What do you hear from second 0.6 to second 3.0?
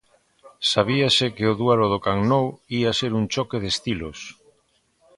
Sabíase que o duelo do Camp Nou ía